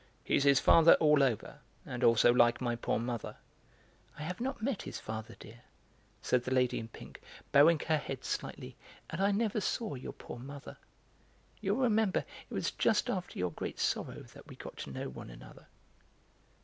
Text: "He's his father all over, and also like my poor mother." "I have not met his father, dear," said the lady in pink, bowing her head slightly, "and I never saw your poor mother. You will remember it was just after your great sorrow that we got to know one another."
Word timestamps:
"He's 0.23 0.45
his 0.45 0.59
father 0.59 0.95
all 0.95 1.21
over, 1.21 1.59
and 1.85 2.03
also 2.03 2.33
like 2.33 2.59
my 2.59 2.75
poor 2.75 2.97
mother." 2.97 3.37
"I 4.17 4.23
have 4.23 4.41
not 4.41 4.59
met 4.59 4.81
his 4.81 4.99
father, 4.99 5.35
dear," 5.39 5.61
said 6.23 6.43
the 6.43 6.49
lady 6.55 6.79
in 6.79 6.87
pink, 6.87 7.21
bowing 7.51 7.77
her 7.81 7.97
head 7.97 8.25
slightly, 8.25 8.75
"and 9.11 9.21
I 9.21 9.29
never 9.31 9.61
saw 9.61 9.93
your 9.93 10.13
poor 10.13 10.39
mother. 10.39 10.77
You 11.61 11.75
will 11.75 11.83
remember 11.83 12.25
it 12.49 12.51
was 12.51 12.71
just 12.71 13.11
after 13.11 13.37
your 13.37 13.51
great 13.51 13.77
sorrow 13.79 14.23
that 14.33 14.47
we 14.47 14.55
got 14.55 14.77
to 14.77 14.91
know 14.91 15.07
one 15.07 15.29
another." 15.29 15.67